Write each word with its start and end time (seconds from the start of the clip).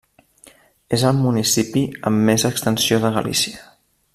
És 0.97 1.03
el 1.09 1.19
municipi 1.25 1.83
amb 2.11 2.25
més 2.31 2.47
extensió 2.51 2.99
de 3.05 3.13
Galícia. 3.19 3.63